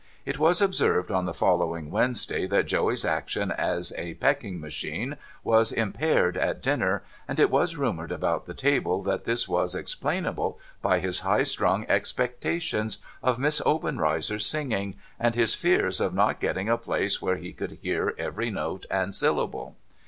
[0.25, 5.71] It was ol)served on the following Wednesday that Joey's action as a Pecking Machine was
[5.71, 10.97] impaired at dinner, and it was rumoured about the table that this was explainable by
[10.97, 16.79] his high strung expectations of Miss Obenreizer's singing, and his fears of not getting a
[16.79, 19.75] i)lace where he could hear every note and syllable.